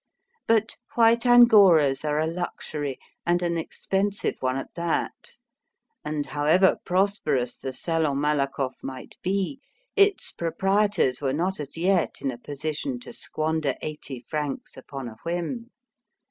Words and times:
But 0.47 0.77
white 0.95 1.27
angoras 1.27 2.03
are 2.03 2.17
a 2.19 2.25
luxury, 2.25 2.97
and 3.23 3.43
an 3.43 3.55
expensive 3.55 4.35
one 4.39 4.57
at 4.57 4.73
that, 4.73 5.37
and, 6.03 6.25
however 6.25 6.77
prosperous 6.83 7.55
the 7.55 7.71
Salon 7.71 8.17
Malakoff 8.19 8.83
might 8.83 9.15
be, 9.21 9.59
its 9.95 10.31
proprietors 10.31 11.21
were 11.21 11.33
not 11.33 11.59
as 11.59 11.77
yet 11.77 12.19
in 12.19 12.31
a 12.31 12.39
position 12.39 12.99
to 13.01 13.13
squander 13.13 13.75
eighty 13.83 14.19
francs 14.19 14.75
upon 14.75 15.07
a 15.07 15.17
whim. 15.23 15.69